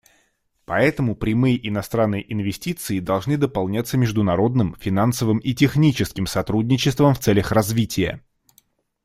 [0.65, 8.19] Поэтому прямые иностранные инвестиции должны дополняться международным финансовым и техническим сотрудничеством в целях развития.